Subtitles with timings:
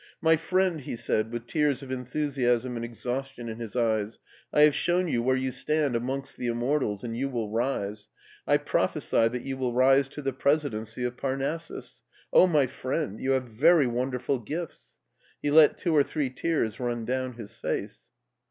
[0.29, 4.17] "My friend," he said, with tears of enthusiasm and exhaustion in his eyes,"
[4.51, 8.09] I have shown you where you stand amongst the immortals, and you will rise;
[8.47, 12.01] I prophesy that you will rise to the presidency of Parnassus.
[12.33, 13.19] Oh, my friend!
[13.19, 14.95] you have very wonderful gifts."
[15.39, 18.09] He let two or three tears run down his face.